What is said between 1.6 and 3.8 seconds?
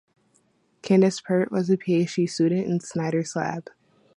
a Ph.D. student in Snyder's lab.